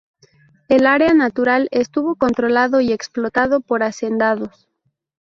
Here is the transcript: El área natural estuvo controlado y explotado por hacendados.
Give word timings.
El 0.67 0.87
área 0.87 1.13
natural 1.13 1.67
estuvo 1.69 2.15
controlado 2.15 2.81
y 2.81 2.91
explotado 2.91 3.59
por 3.61 3.83
hacendados. 3.83 4.67